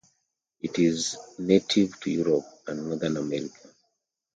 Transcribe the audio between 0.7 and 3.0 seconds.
is native to Europe and